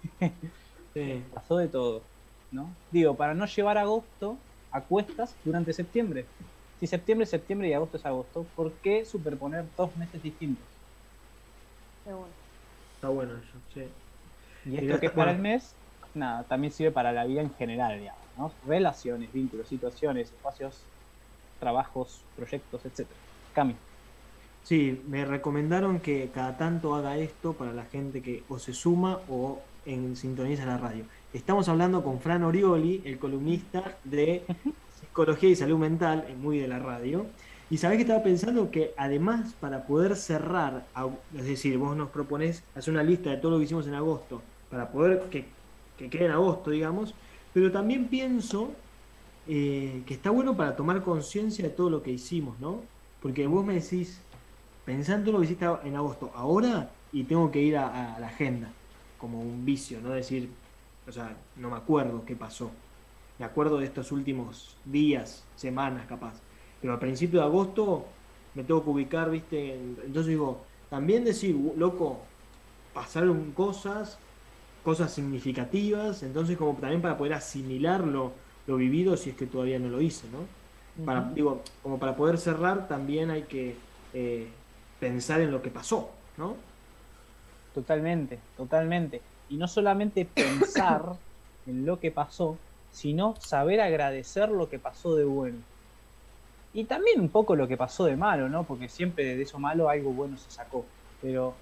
Sí. 0.93 1.31
pasó 1.33 1.57
de 1.57 1.69
todo, 1.69 2.11
¿no? 2.51 2.81
Digo, 2.91 3.17
para 3.17 3.35
no 3.35 3.47
llevar 3.47 3.79
agosto 3.79 4.50
a 4.73 4.81
cuestas 4.81 5.35
durante 5.45 5.73
septiembre. 5.73 6.27
Si 6.79 6.87
septiembre 6.87 7.25
es 7.25 7.31
septiembre 7.31 7.69
y 7.69 7.73
agosto 7.73 7.97
es 7.97 8.07
agosto, 8.07 8.47
¿por 8.57 8.73
qué 8.75 9.05
superponer 9.05 9.65
dos 9.77 9.95
meses 9.97 10.23
distintos? 10.23 10.65
De 12.07 12.15
una. 12.15 12.27
Está 12.95 13.09
bueno 13.09 13.35
eso, 13.35 13.59
sí. 13.75 13.89
Y 14.71 14.77
esto 14.77 15.01
que 15.01 15.07
es 15.07 15.13
para 15.13 15.33
bueno. 15.33 15.37
el 15.37 15.43
mes, 15.43 15.75
nada, 16.15 16.45
también 16.45 16.73
sirve 16.73 16.91
para 16.91 17.13
la 17.13 17.25
vida 17.25 17.43
en 17.43 17.53
general, 17.55 17.99
digamos, 17.99 18.21
¿no? 18.37 18.53
Relaciones, 18.67 19.33
vínculos, 19.33 19.69
situaciones, 19.69 20.29
espacios, 20.29 20.83
trabajos, 21.59 22.23
proyectos, 22.37 22.85
etc. 22.85 23.07
Cami. 23.55 23.77
Sí, 24.63 25.03
me 25.09 25.25
recomendaron 25.25 26.01
que 26.01 26.31
cada 26.33 26.57
tanto 26.57 26.95
haga 26.95 27.17
esto 27.17 27.55
para 27.55 27.73
la 27.73 27.85
gente 27.85 28.23
que 28.23 28.43
o 28.49 28.59
se 28.59 28.73
suma 28.75 29.21
o 29.29 29.61
en 29.87 30.17
sintoniza 30.17 30.67
la 30.67 30.79
radio. 30.79 31.05
Estamos 31.33 31.69
hablando 31.69 32.03
con 32.03 32.19
Fran 32.21 32.43
Orioli, 32.43 33.03
el 33.05 33.17
columnista 33.21 33.97
de 34.03 34.43
Psicología 34.99 35.51
y 35.51 35.55
Salud 35.55 35.79
Mental, 35.79 36.27
muy 36.43 36.59
de 36.59 36.67
la 36.67 36.81
radio. 36.81 37.25
Y 37.71 37.77
sabés 37.77 37.99
que 37.99 38.03
estaba 38.03 38.25
pensando 38.25 38.73
que 38.73 38.95
además 38.97 39.55
para 39.61 39.87
poder 39.87 40.17
cerrar, 40.17 40.87
es 41.39 41.45
decir, 41.45 41.79
vos 41.79 41.97
nos 41.97 42.11
proponés 42.11 42.65
hacer 42.75 42.93
una 42.93 43.05
lista 43.05 43.31
de 43.31 43.37
todo 43.37 43.53
lo 43.53 43.59
que 43.59 43.65
hicimos 43.65 43.87
en 43.87 43.95
agosto, 43.95 44.43
para 44.71 44.91
poder 44.91 45.21
que, 45.31 45.45
que 45.97 46.11
quede 46.11 46.25
en 46.25 46.33
agosto, 46.33 46.73
digamos, 46.73 47.15
pero 47.55 47.71
también 47.71 48.09
pienso 48.09 48.73
eh, 49.47 50.03
que 50.07 50.15
está 50.15 50.31
bueno 50.31 50.57
para 50.57 50.75
tomar 50.75 51.01
conciencia 51.05 51.65
de 51.65 51.71
todo 51.71 51.91
lo 51.91 52.03
que 52.03 52.11
hicimos, 52.11 52.59
¿no? 52.59 52.81
Porque 53.23 53.47
vos 53.47 53.65
me 53.65 53.75
decís, 53.75 54.21
pensando 54.85 55.31
lo 55.31 55.39
que 55.39 55.45
hiciste 55.45 55.67
en 55.85 55.95
agosto, 55.95 56.33
ahora 56.35 56.91
y 57.13 57.23
tengo 57.23 57.53
que 57.53 57.61
ir 57.61 57.77
a, 57.77 58.17
a 58.17 58.19
la 58.19 58.27
agenda, 58.27 58.73
como 59.17 59.41
un 59.41 59.65
vicio, 59.65 60.01
no 60.01 60.11
decir, 60.11 60.49
o 61.11 61.13
sea, 61.13 61.47
no 61.57 61.71
me 61.71 61.77
acuerdo 61.77 62.25
qué 62.25 62.37
pasó. 62.37 62.85
Me 63.39 63.45
acuerdo 63.47 63.79
de 63.79 63.87
estos 63.87 64.13
últimos 64.13 64.81
días, 64.85 65.51
semanas 65.55 66.07
capaz. 66.07 66.45
Pero 66.79 66.95
al 66.95 66.99
principio 67.01 67.41
de 67.41 67.47
agosto 67.47 68.21
me 68.55 68.65
tengo 68.65 68.83
que 68.85 68.91
ubicar, 68.91 69.31
¿viste? 69.31 69.75
En- 69.75 69.97
Entonces 70.05 70.29
digo, 70.31 70.69
también 70.89 71.25
decir, 71.25 71.55
"Uh, 71.57 71.75
loco, 71.77 72.35
pasaron 72.93 73.53
cosas, 73.55 74.27
cosas 74.83 75.13
significativas, 75.15 76.23
entonces 76.23 76.57
como 76.57 76.79
también 76.81 77.03
para 77.03 77.17
poder 77.19 77.35
asimilar 77.35 78.07
lo, 78.07 78.41
lo 78.67 78.77
vivido 78.77 79.17
si 79.17 79.31
es 79.31 79.37
que 79.37 79.47
todavía 79.47 79.79
no 79.79 79.89
lo 79.91 80.01
hice, 80.01 80.29
¿no? 80.31 80.57
Para, 81.05 81.31
digo, 81.35 81.75
como 81.81 81.99
para 81.99 82.17
poder 82.17 82.39
cerrar 82.39 82.89
también 82.89 83.31
hay 83.31 83.47
que 83.49 83.89
eh, 84.13 84.65
pensar 84.99 85.41
en 85.41 85.51
lo 85.53 85.63
que 85.63 85.71
pasó, 85.71 86.25
¿no? 86.37 86.71
Totalmente, 87.73 88.45
totalmente. 88.55 89.27
Y 89.51 89.57
no 89.57 89.69
solamente 89.69 90.25
pensar 90.25 91.03
en 91.67 91.85
lo 91.85 92.01
que 92.01 92.11
pasó, 92.11 92.57
sino 92.93 93.37
saber 93.41 93.81
agradecer 93.81 94.49
lo 94.49 94.71
que 94.71 94.79
pasó 94.79 95.15
de 95.15 95.25
bueno. 95.25 95.59
Y 96.73 96.85
también 96.85 97.21
un 97.21 97.29
poco 97.29 97.57
lo 97.57 97.67
que 97.69 97.77
pasó 97.77 98.05
de 98.05 98.17
malo, 98.17 98.49
¿no? 98.49 98.63
Porque 98.63 98.89
siempre 98.89 99.37
de 99.37 99.43
eso 99.43 99.59
malo 99.59 99.89
algo 99.89 100.13
bueno 100.13 100.37
se 100.39 100.51
sacó. 100.51 100.85
Pero 101.21 101.55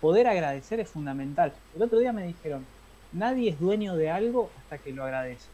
poder 0.00 0.26
agradecer 0.26 0.80
es 0.80 0.88
fundamental. 0.88 1.52
El 1.74 1.82
otro 1.82 1.98
día 1.98 2.12
me 2.12 2.26
dijeron, 2.26 2.66
nadie 3.12 3.50
es 3.50 3.60
dueño 3.60 3.96
de 3.96 4.10
algo 4.10 4.50
hasta 4.58 4.78
que 4.78 4.92
lo 4.92 5.04
agradece. 5.04 5.48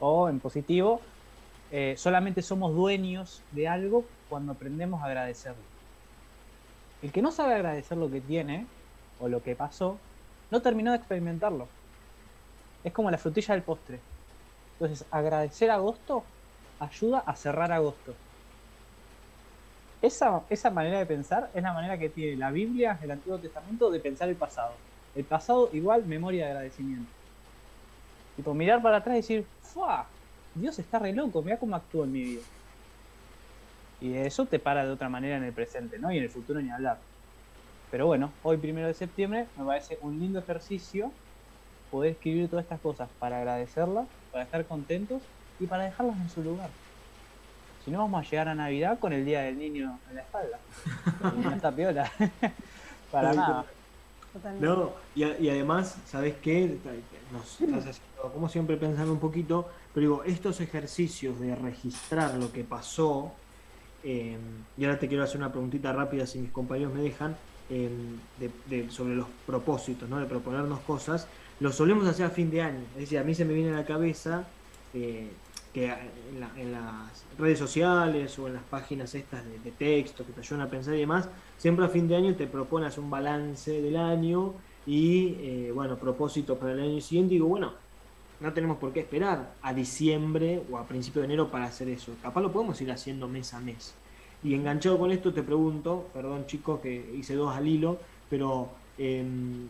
O 0.00 0.28
en 0.28 0.40
positivo, 0.40 1.00
eh, 1.70 1.94
solamente 1.96 2.42
somos 2.42 2.74
dueños 2.74 3.42
de 3.52 3.68
algo 3.68 4.04
cuando 4.28 4.52
aprendemos 4.52 5.02
a 5.02 5.06
agradecerlo. 5.06 5.62
El 7.02 7.12
que 7.12 7.22
no 7.22 7.30
sabe 7.30 7.54
agradecer 7.54 7.96
lo 7.96 8.10
que 8.10 8.20
tiene 8.20 8.66
o 9.20 9.28
lo 9.28 9.42
que 9.42 9.54
pasó, 9.54 9.98
no 10.54 10.62
terminó 10.62 10.92
de 10.92 10.98
experimentarlo. 10.98 11.66
Es 12.84 12.92
como 12.92 13.10
la 13.10 13.18
frutilla 13.18 13.54
del 13.54 13.64
postre. 13.64 13.98
Entonces, 14.74 15.04
agradecer 15.10 15.68
agosto 15.68 16.22
ayuda 16.78 17.24
a 17.26 17.34
cerrar 17.34 17.72
agosto. 17.72 18.14
Esa, 20.00 20.42
esa 20.48 20.70
manera 20.70 21.00
de 21.00 21.06
pensar 21.06 21.50
es 21.52 21.60
la 21.60 21.72
manera 21.72 21.98
que 21.98 22.08
tiene 22.08 22.36
la 22.36 22.52
Biblia, 22.52 22.96
el 23.02 23.10
Antiguo 23.10 23.36
Testamento, 23.38 23.90
de 23.90 23.98
pensar 23.98 24.28
el 24.28 24.36
pasado. 24.36 24.74
El 25.16 25.24
pasado 25.24 25.70
igual 25.72 26.06
memoria 26.06 26.44
de 26.44 26.50
agradecimiento. 26.52 27.10
Tipo, 28.36 28.54
mirar 28.54 28.80
para 28.80 28.98
atrás 28.98 29.14
y 29.14 29.22
decir, 29.22 29.46
¡fua! 29.60 30.06
Dios 30.54 30.78
está 30.78 31.00
re 31.00 31.12
loco, 31.12 31.42
mira 31.42 31.58
cómo 31.58 31.74
actuó 31.74 32.04
en 32.04 32.12
mi 32.12 32.22
vida. 32.22 32.42
Y 34.00 34.14
eso 34.14 34.46
te 34.46 34.60
para 34.60 34.84
de 34.84 34.92
otra 34.92 35.08
manera 35.08 35.36
en 35.36 35.42
el 35.42 35.52
presente, 35.52 35.98
¿no? 35.98 36.12
Y 36.12 36.18
en 36.18 36.22
el 36.22 36.30
futuro 36.30 36.60
ni 36.60 36.70
hablar. 36.70 37.00
Pero 37.94 38.08
bueno, 38.08 38.32
hoy 38.42 38.56
primero 38.56 38.88
de 38.88 38.94
septiembre 38.94 39.46
me 39.56 39.64
parece 39.64 40.00
un 40.02 40.18
lindo 40.18 40.40
ejercicio 40.40 41.12
poder 41.92 42.10
escribir 42.10 42.48
todas 42.48 42.64
estas 42.64 42.80
cosas 42.80 43.08
para 43.20 43.38
agradecerlas, 43.38 44.08
para 44.32 44.42
estar 44.42 44.64
contentos 44.64 45.22
y 45.60 45.66
para 45.68 45.84
dejarlas 45.84 46.16
en 46.16 46.28
su 46.28 46.42
lugar. 46.42 46.70
Si 47.84 47.92
no, 47.92 47.98
vamos 48.00 48.26
a 48.26 48.28
llegar 48.28 48.48
a 48.48 48.56
Navidad 48.56 48.98
con 48.98 49.12
el 49.12 49.24
Día 49.24 49.42
del 49.42 49.56
Niño 49.56 50.00
en 50.10 50.16
la 50.16 50.22
espalda. 50.22 50.58
y 51.36 51.40
no 51.40 51.52
está 51.52 51.70
piola. 51.70 52.10
para 53.12 53.32
nada. 53.32 53.64
No, 54.58 54.90
y, 55.14 55.22
y, 55.22 55.48
además, 55.48 55.96
¿sabes 56.04 56.34
qué? 56.42 56.76
Nos 57.30 57.60
estás 57.60 58.00
como 58.16 58.48
siempre, 58.48 58.76
pensando 58.76 59.12
un 59.12 59.20
poquito, 59.20 59.70
pero 59.94 60.00
digo, 60.04 60.24
estos 60.24 60.60
ejercicios 60.60 61.38
de 61.38 61.54
registrar 61.54 62.34
lo 62.34 62.50
que 62.50 62.64
pasó, 62.64 63.30
eh, 64.02 64.36
y 64.76 64.84
ahora 64.84 64.98
te 64.98 65.06
quiero 65.06 65.22
hacer 65.22 65.36
una 65.36 65.52
preguntita 65.52 65.92
rápida 65.92 66.26
si 66.26 66.40
mis 66.40 66.50
compañeros 66.50 66.92
me 66.92 67.00
dejan, 67.00 67.36
eh, 67.70 68.86
sobre 68.90 69.14
los 69.14 69.26
propósitos, 69.46 70.08
¿no? 70.08 70.18
de 70.18 70.26
proponernos 70.26 70.80
cosas, 70.80 71.26
lo 71.60 71.72
solemos 71.72 72.06
hacer 72.06 72.26
a 72.26 72.30
fin 72.30 72.50
de 72.50 72.62
año. 72.62 72.82
Es 72.94 73.00
decir, 73.00 73.18
a 73.18 73.24
mí 73.24 73.34
se 73.34 73.44
me 73.44 73.54
viene 73.54 73.70
a 73.70 73.76
la 73.76 73.86
cabeza 73.86 74.46
eh, 74.92 75.30
que 75.72 75.86
en, 75.86 76.72
las 76.72 77.24
redes 77.38 77.58
sociales 77.58 78.38
o 78.38 78.46
en 78.46 78.54
las 78.54 78.62
páginas 78.64 79.14
estas 79.14 79.42
de, 79.44 79.70
texto 79.72 80.24
que 80.24 80.32
te 80.32 80.40
ayudan 80.40 80.66
a 80.66 80.70
pensar 80.70 80.94
y 80.94 81.00
demás, 81.00 81.28
siempre 81.58 81.84
a 81.84 81.88
fin 81.88 82.06
de 82.06 82.16
año 82.16 82.34
te 82.34 82.46
propones 82.46 82.98
un 82.98 83.10
balance 83.10 83.82
del 83.82 83.96
año 83.96 84.54
y, 84.86 85.70
bueno, 85.70 85.96
propósitos 85.96 86.58
para 86.58 86.72
el 86.72 86.80
año 86.80 87.00
siguiente. 87.00 87.34
Y 87.34 87.38
digo, 87.38 87.48
bueno, 87.48 87.72
no 88.40 88.52
tenemos 88.52 88.76
por 88.76 88.92
qué 88.92 89.00
esperar 89.00 89.54
a 89.62 89.72
diciembre 89.72 90.62
o 90.70 90.76
a 90.76 90.86
principio 90.86 91.22
de 91.22 91.26
enero 91.26 91.50
para 91.50 91.64
hacer 91.64 91.88
eso. 91.88 92.12
Capaz 92.22 92.42
lo 92.42 92.52
podemos 92.52 92.80
ir 92.80 92.92
haciendo 92.92 93.26
mes 93.26 93.54
a 93.54 93.60
mes. 93.60 93.94
Y 94.44 94.54
enganchado 94.54 94.98
con 94.98 95.10
esto 95.10 95.32
te 95.32 95.42
pregunto, 95.42 96.10
perdón 96.12 96.46
chicos 96.46 96.80
que 96.80 97.14
hice 97.16 97.34
dos 97.34 97.56
al 97.56 97.66
hilo, 97.66 97.98
pero 98.28 98.68
em, 98.98 99.66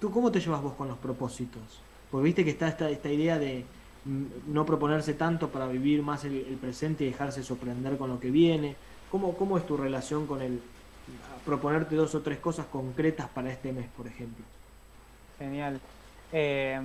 ¿tú 0.00 0.12
cómo 0.12 0.30
te 0.30 0.38
llevas 0.38 0.62
vos 0.62 0.74
con 0.74 0.86
los 0.86 0.96
propósitos? 0.96 1.62
Porque 2.08 2.24
viste 2.26 2.44
que 2.44 2.50
está 2.50 2.68
esta, 2.68 2.88
esta 2.88 3.10
idea 3.10 3.36
de 3.40 3.64
mm, 4.04 4.52
no 4.54 4.64
proponerse 4.64 5.14
tanto 5.14 5.48
para 5.48 5.66
vivir 5.66 6.02
más 6.02 6.24
el, 6.24 6.56
presente 6.60 7.02
y 7.02 7.08
dejarse 7.08 7.42
sorprender 7.42 7.96
con 7.98 8.10
lo 8.10 8.20
que 8.20 8.30
viene. 8.30 8.76
¿Cómo, 9.10 9.36
¿Cómo 9.36 9.58
es 9.58 9.66
tu 9.66 9.76
relación 9.76 10.26
con 10.28 10.40
el 10.40 10.60
proponerte 11.44 11.96
dos 11.96 12.14
o 12.14 12.20
tres 12.20 12.38
cosas 12.38 12.66
concretas 12.66 13.28
para 13.28 13.50
este 13.50 13.72
mes, 13.72 13.86
por 13.96 14.06
ejemplo? 14.06 14.44
Genial. 15.36 15.80
Eh, 16.32 16.80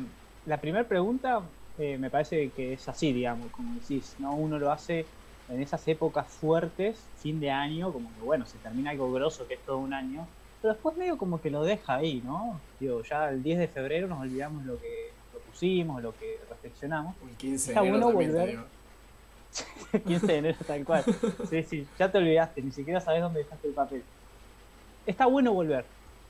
la 0.48 0.58
primera 0.60 0.88
pregunta 0.88 1.42
eh, 1.78 1.98
me 2.00 2.10
parece 2.10 2.50
que 2.50 2.74
es 2.74 2.90
así, 2.90 3.14
digamos, 3.14 3.52
como 3.52 3.76
decís, 3.80 4.16
¿no? 4.18 4.34
Uno 4.34 4.58
lo 4.58 4.72
hace 4.72 5.06
en 5.50 5.62
esas 5.62 5.88
épocas 5.88 6.28
fuertes, 6.28 7.00
fin 7.18 7.40
de 7.40 7.52
año, 7.52 7.92
como 7.94 8.10
que 8.16 8.22
bueno, 8.22 8.46
se 8.46 8.58
termina 8.58 8.92
algo 8.92 9.12
grosso 9.12 9.48
que 9.48 9.56
es 9.56 9.60
todo 9.62 9.78
un 9.78 9.94
año, 9.94 10.28
pero 10.62 10.74
después 10.74 10.98
medio 10.98 11.18
como 11.18 11.40
que 11.40 11.50
lo 11.50 11.64
deja 11.64 11.96
ahí, 11.96 12.22
¿no? 12.26 12.60
Digo, 12.80 13.04
ya 13.04 13.30
el 13.30 13.44
10 13.44 13.60
de 13.60 13.68
febrero 13.68 14.08
nos 14.08 14.22
olvidamos 14.22 14.66
lo 14.66 14.80
que 14.80 15.12
lo 15.34 15.40
pusimos, 15.40 16.02
lo 16.02 16.18
que 16.18 16.40
reflexionamos. 16.50 17.16
El 17.22 17.36
15 17.38 17.74
de 17.74 17.80
enero 17.80 17.92
bueno 17.92 18.12
volver. 18.12 18.60
15 20.06 20.28
de 20.28 20.38
enero 20.38 20.58
tal 20.66 20.84
cual. 20.84 21.04
Sí, 21.50 21.64
sí, 21.64 21.88
ya 21.98 22.12
te 22.12 22.18
olvidaste, 22.18 22.62
ni 22.62 22.72
siquiera 22.72 23.00
sabes 23.00 23.22
dónde 23.22 23.40
dejaste 23.40 23.68
el 23.68 23.74
papel. 23.74 24.04
Está 25.06 25.26
bueno 25.28 25.54
volver. 25.54 25.86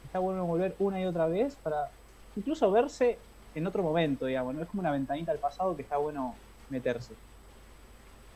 Está 0.05 0.19
bueno 0.19 0.45
volver 0.45 0.75
una 0.79 1.01
y 1.01 1.05
otra 1.05 1.27
vez 1.27 1.55
para 1.55 1.89
incluso 2.35 2.69
verse 2.71 3.17
en 3.55 3.65
otro 3.65 3.81
momento, 3.81 4.25
digamos, 4.25 4.53
¿no? 4.53 4.61
Es 4.61 4.67
como 4.67 4.81
una 4.81 4.91
ventanita 4.91 5.31
al 5.31 5.39
pasado 5.39 5.75
que 5.75 5.81
está 5.81 5.97
bueno 5.97 6.35
meterse. 6.69 7.13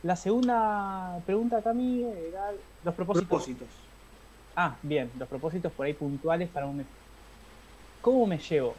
La 0.04 0.16
segunda 0.16 1.22
pregunta, 1.26 1.62
Cami, 1.62 2.04
era 2.04 2.52
los 2.84 2.96
propósitos. 2.96 3.28
propósitos. 3.28 3.70
Ah, 4.56 4.78
bien, 4.82 5.12
los 5.18 5.30
propósitos 5.30 5.72
por 5.74 5.86
ahí 5.86 5.94
puntuales 5.94 6.50
para 6.50 6.66
un 6.66 6.78
mes. 6.78 6.88
¿Cómo 8.02 8.26
me 8.26 8.40
llevo? 8.40 8.74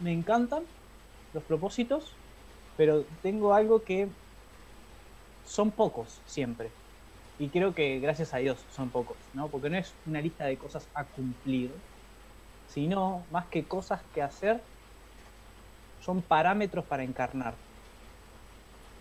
Me 0.00 0.12
encantan 0.12 0.64
los 1.32 1.44
propósitos, 1.44 2.16
pero 2.76 3.04
tengo 3.22 3.54
algo 3.54 3.84
que 3.84 4.08
son 5.44 5.70
pocos 5.70 6.20
siempre. 6.26 6.70
Y 7.38 7.48
creo 7.50 7.74
que 7.74 8.00
gracias 8.00 8.34
a 8.34 8.38
Dios 8.38 8.66
son 8.68 8.90
pocos, 8.90 9.16
¿no? 9.32 9.48
Porque 9.48 9.70
no 9.70 9.76
es 9.76 9.94
una 10.04 10.20
lista 10.20 10.44
de 10.46 10.58
cosas 10.58 10.88
a 10.94 11.04
cumplir, 11.04 11.72
sino 12.66 13.26
más 13.30 13.46
que 13.48 13.66
cosas 13.66 14.02
que 14.12 14.22
hacer 14.22 14.60
son 16.00 16.20
parámetros 16.20 16.84
para 16.86 17.04
encarnar. 17.04 17.54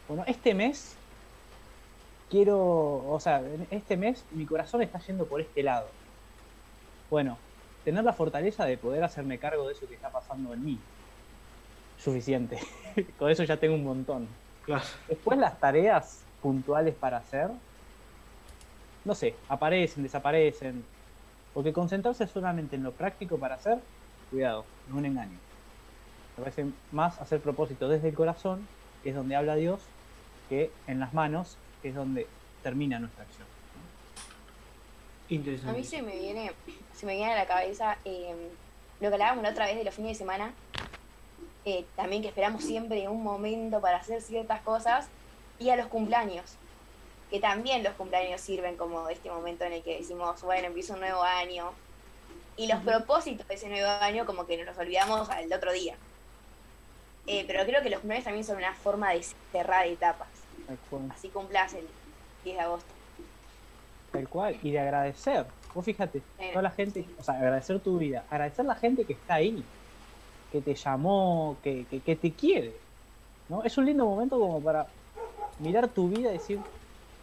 Bueno, 0.08 0.24
este 0.28 0.54
mes 0.54 1.01
quiero, 2.32 2.58
o 3.08 3.20
sea, 3.20 3.44
este 3.70 3.98
mes 3.98 4.26
mi 4.32 4.46
corazón 4.46 4.82
está 4.82 4.98
yendo 5.00 5.26
por 5.26 5.42
este 5.42 5.62
lado. 5.62 5.88
Bueno, 7.10 7.38
tener 7.84 8.04
la 8.06 8.14
fortaleza 8.14 8.66
de 8.66 8.78
poder 8.78 9.04
hacerme 9.04 9.38
cargo 9.38 9.68
de 9.68 9.74
eso 9.74 9.88
que 9.88 9.96
está 9.96 10.10
pasando 10.10 10.54
en 10.54 10.66
mí. 10.66 10.80
Suficiente. 11.98 12.58
Con 13.20 13.30
eso 13.30 13.44
ya 13.44 13.58
tengo 13.58 13.76
un 13.76 13.84
montón. 13.84 14.28
Después 15.10 15.38
las 15.38 15.60
tareas 15.60 16.24
puntuales 16.42 16.96
para 16.96 17.18
hacer, 17.18 17.50
no 19.04 19.14
sé, 19.14 19.36
aparecen, 19.50 20.04
desaparecen. 20.04 20.84
Porque 21.54 21.74
concentrarse 21.74 22.26
solamente 22.28 22.78
en 22.78 22.84
lo 22.84 22.94
práctico 22.94 23.38
para 23.38 23.56
hacer, 23.56 23.80
cuidado, 24.30 24.64
no 24.88 24.96
es 24.96 25.00
un 25.00 25.06
engaño. 25.06 25.38
Me 26.38 26.44
parece 26.46 26.68
más 26.94 27.20
hacer 27.20 27.42
propósito 27.42 27.90
desde 27.90 28.08
el 28.08 28.16
corazón, 28.16 28.66
que 29.04 29.10
es 29.10 29.16
donde 29.16 29.36
habla 29.36 29.56
Dios, 29.56 29.82
que 30.48 30.72
en 30.88 31.02
las 31.02 31.14
manos, 31.14 31.58
que 31.82 31.90
es 31.90 31.96
donde 31.96 32.28
termina 32.64 33.00
nuestra 33.00 33.24
acción. 33.24 33.48
A 35.70 35.72
mí 35.72 35.84
se 35.84 36.02
me 36.02 36.18
viene, 36.18 36.52
se 36.94 37.06
me 37.06 37.16
viene 37.16 37.32
a 37.32 37.36
la 37.36 37.46
cabeza 37.46 37.98
em, 38.04 38.38
lo 39.00 39.08
que 39.08 39.14
hablábamos 39.14 39.44
la 39.44 39.52
otra 39.52 39.66
vez 39.66 39.78
de 39.78 39.86
los 39.86 39.96
fines 39.96 40.12
de 40.12 40.18
semana, 40.18 40.54
eh, 41.64 41.86
también 41.96 42.22
que 42.22 42.28
esperamos 42.28 42.64
siempre 42.64 43.08
un 43.08 43.24
momento 43.24 43.80
para 43.80 43.98
hacer 43.98 44.22
ciertas 44.22 44.62
cosas, 44.62 45.08
y 45.58 45.70
a 45.70 45.78
los 45.78 45.88
cumpleaños, 45.88 46.56
que 47.30 47.40
también 47.40 47.82
los 47.82 47.94
cumpleaños 47.94 48.42
sirven 48.42 48.76
como 48.76 49.08
este 49.08 49.30
momento 49.30 49.64
en 49.64 49.74
el 49.74 49.84
que 49.84 50.00
decimos, 50.00 50.42
bueno, 50.42 50.68
empieza 50.68 50.96
un 50.96 51.00
nuevo 51.00 51.24
año, 51.24 51.72
y 52.58 52.68
los 52.68 52.82
propósitos 52.82 53.48
de 53.48 53.54
ese 53.56 53.70
nuevo 53.70 53.88
año 53.88 54.26
como 54.26 54.46
que 54.46 54.58
nos 54.58 54.66
los 54.66 54.78
olvidamos 54.78 55.30
al 55.30 55.52
otro 55.54 55.72
día. 55.72 55.96
Eh, 57.28 57.46
pero 57.48 57.64
creo 57.66 57.82
que 57.82 57.90
los 57.90 58.00
cumpleaños 58.00 58.26
también 58.26 58.44
son 58.44 58.58
una 58.58 58.74
forma 58.74 59.14
de 59.14 59.24
cerrar 59.52 59.88
etapas. 59.88 60.41
Así 61.10 61.30
cumplas 61.30 61.74
el 61.74 61.88
10 62.44 62.58
de 62.58 62.62
agosto. 62.62 62.94
Tal 64.12 64.28
cual, 64.28 64.58
y 64.62 64.72
de 64.72 64.80
agradecer. 64.80 65.46
Vos 65.74 65.86
fíjate, 65.86 66.22
toda 66.52 66.62
la 66.62 66.72
gente, 66.72 67.06
o 67.18 67.24
sea, 67.24 67.36
agradecer 67.36 67.80
tu 67.80 67.98
vida, 67.98 68.26
agradecer 68.30 68.66
a 68.66 68.70
la 68.70 68.76
gente 68.76 69.06
que 69.06 69.14
está 69.14 69.36
ahí, 69.36 69.64
que 70.52 70.62
te 70.62 70.76
llamó, 70.76 71.58
que, 71.64 71.86
que, 72.06 72.16
te 72.16 72.34
quiere. 72.34 72.74
¿no? 73.48 73.64
Es 73.64 73.78
un 73.78 73.86
lindo 73.86 74.06
momento 74.06 74.38
como 74.38 74.62
para 74.62 74.88
mirar 75.60 75.88
tu 75.88 76.10
vida 76.10 76.30
y 76.30 76.34
decir, 76.34 76.60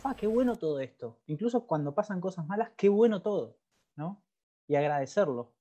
ah, 0.02 0.14
qué 0.16 0.26
bueno 0.26 0.56
todo 0.56 0.80
esto. 0.80 1.18
Incluso 1.26 1.66
cuando 1.66 1.94
pasan 1.94 2.20
cosas 2.20 2.46
malas, 2.46 2.70
qué 2.76 2.88
bueno 2.88 3.20
todo, 3.20 3.56
¿no? 3.96 4.22
Y 4.66 4.76
agradecerlo. 4.76 5.52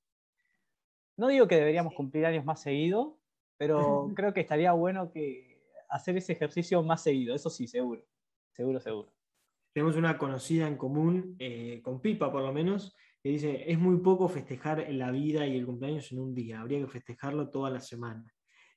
No 1.18 1.28
digo 1.28 1.48
que 1.48 1.56
deberíamos 1.56 1.94
cumplir 1.94 2.26
años 2.26 2.46
más 2.46 2.62
seguido, 2.62 3.18
pero 3.58 4.12
creo 4.16 4.34
que 4.34 4.42
estaría 4.42 4.72
bueno 4.72 5.12
que 5.12 5.57
hacer 5.90 6.18
ese 6.18 6.34
ejercicio 6.34 6.82
más 6.84 7.04
seguido, 7.04 7.36
eso 7.36 7.50
sí, 7.50 7.68
seguro. 7.68 8.04
Seguro, 8.52 8.80
seguro. 8.80 9.14
Tenemos 9.74 9.96
una 9.96 10.18
conocida 10.18 10.68
en 10.68 10.78
común, 10.78 11.36
eh, 11.40 11.82
con 11.84 12.02
Pipa 12.02 12.32
por 12.32 12.42
lo 12.42 12.52
menos, 12.52 12.96
que 13.22 13.30
dice, 13.30 13.70
es 13.70 13.78
muy 13.78 13.98
poco 13.98 14.28
festejar 14.28 14.86
la 14.92 15.12
vida 15.12 15.46
y 15.46 15.58
el 15.58 15.66
cumpleaños 15.66 16.12
en 16.12 16.20
un 16.20 16.34
día, 16.34 16.62
habría 16.62 16.80
que 16.80 16.88
festejarlo 16.88 17.50
toda 17.50 17.70
la 17.70 17.80
semana. 17.80 18.26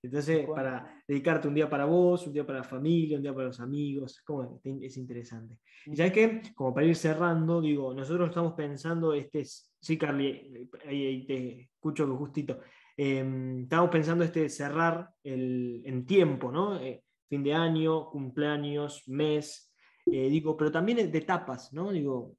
Entonces, 0.03 0.47
para 0.47 1.03
dedicarte 1.07 1.47
un 1.47 1.55
día 1.55 1.69
para 1.69 1.85
vos, 1.85 2.27
un 2.27 2.33
día 2.33 2.47
para 2.47 2.61
la 2.61 2.65
familia, 2.65 3.19
un 3.19 3.23
día 3.23 3.35
para 3.35 3.49
los 3.49 3.61
amigos, 3.61 4.23
como 4.23 4.61
es 4.65 4.97
interesante. 4.97 5.59
Y 5.85 5.95
ya 5.95 6.11
que, 6.11 6.41
como 6.55 6.73
para 6.73 6.87
ir 6.87 6.97
cerrando, 6.97 7.61
digo, 7.61 7.93
nosotros 7.93 8.31
estamos 8.31 8.55
pensando, 8.55 9.13
este, 9.13 9.45
sí, 9.45 9.99
Carly, 9.99 10.69
ahí, 10.87 11.27
te 11.27 11.61
escucho 11.75 12.07
justito, 12.17 12.61
em, 13.01 13.63
estamos 13.63 13.91
pensando 13.91 14.25
este 14.25 14.49
cerrar 14.49 15.11
el, 15.23 15.83
en 15.85 16.05
tiempo, 16.05 16.51
¿no? 16.53 16.79
Eh, 16.79 17.03
fin 17.29 17.43
de 17.43 17.55
año, 17.55 18.11
cumpleaños, 18.11 19.09
mes, 19.09 19.73
eh, 20.07 20.29
digo, 20.29 20.57
pero 20.57 20.71
también 20.71 21.11
de 21.11 21.19
etapas, 21.19 21.73
¿no? 21.73 21.93
Digo, 21.93 22.37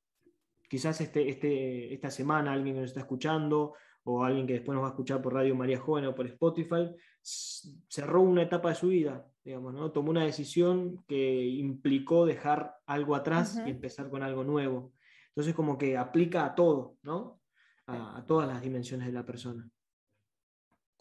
quizás 0.69 1.01
este, 1.01 1.29
este, 1.29 1.93
esta 1.93 2.11
semana 2.11 2.53
alguien 2.53 2.75
que 2.75 2.81
nos 2.81 2.89
está 2.89 3.01
escuchando 3.01 3.73
o 4.03 4.23
alguien 4.23 4.47
que 4.47 4.53
después 4.53 4.75
nos 4.75 4.83
va 4.83 4.87
a 4.87 4.91
escuchar 4.91 5.21
por 5.21 5.33
Radio 5.33 5.55
María 5.55 5.79
Joven 5.79 6.05
o 6.05 6.15
por 6.15 6.27
Spotify, 6.27 6.89
cerró 7.21 8.21
una 8.21 8.43
etapa 8.43 8.69
de 8.69 8.75
su 8.75 8.87
vida, 8.87 9.25
digamos, 9.43 9.73
¿no? 9.73 9.91
Tomó 9.91 10.09
una 10.09 10.25
decisión 10.25 11.03
que 11.07 11.45
implicó 11.45 12.25
dejar 12.25 12.75
algo 12.85 13.15
atrás 13.15 13.61
y 13.65 13.69
empezar 13.69 14.09
con 14.09 14.23
algo 14.23 14.43
nuevo. 14.43 14.93
Entonces 15.29 15.53
como 15.53 15.77
que 15.77 15.97
aplica 15.97 16.45
a 16.45 16.55
todo, 16.55 16.97
¿no? 17.03 17.39
A, 17.87 18.23
todas 18.25 18.47
las 18.47 18.61
dimensiones 18.61 19.07
de 19.07 19.13
la 19.13 19.25
persona. 19.25 19.69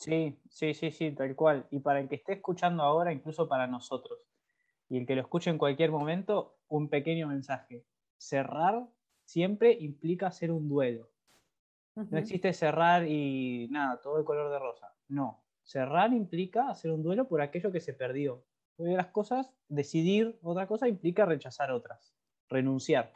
Sí, 0.00 0.40
sí, 0.48 0.72
sí, 0.72 0.90
sí, 0.90 1.10
tal 1.12 1.36
cual. 1.36 1.66
Y 1.70 1.80
para 1.80 2.00
el 2.00 2.08
que 2.08 2.14
esté 2.14 2.32
escuchando 2.32 2.82
ahora, 2.82 3.12
incluso 3.12 3.46
para 3.46 3.66
nosotros, 3.66 4.18
y 4.88 4.96
el 4.96 5.06
que 5.06 5.14
lo 5.14 5.20
escuche 5.20 5.50
en 5.50 5.58
cualquier 5.58 5.90
momento, 5.90 6.56
un 6.68 6.88
pequeño 6.88 7.28
mensaje. 7.28 7.84
Cerrar 8.16 8.88
siempre 9.26 9.72
implica 9.78 10.28
hacer 10.28 10.52
un 10.52 10.70
duelo. 10.70 11.10
No 11.94 12.16
existe 12.16 12.54
cerrar 12.54 13.06
y 13.06 13.68
nada, 13.70 14.00
todo 14.00 14.18
el 14.18 14.24
color 14.24 14.50
de 14.50 14.58
rosa. 14.58 14.94
No, 15.08 15.42
cerrar 15.64 16.14
implica 16.14 16.70
hacer 16.70 16.92
un 16.92 17.02
duelo 17.02 17.28
por 17.28 17.42
aquello 17.42 17.70
que 17.70 17.80
se 17.80 17.92
perdió. 17.92 18.42
Porque 18.76 18.94
las 18.94 19.08
cosas, 19.08 19.52
decidir 19.68 20.38
otra 20.42 20.66
cosa 20.66 20.88
implica 20.88 21.26
rechazar 21.26 21.72
otras, 21.72 22.14
renunciar. 22.48 23.12